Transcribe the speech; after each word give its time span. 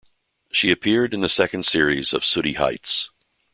She 0.51 0.71
appeared 0.71 1.13
in 1.13 1.21
the 1.21 1.29
second 1.29 1.63
series 1.63 2.11
of 2.11 2.25
"Sooty 2.25 2.53
Heights". 2.53 3.11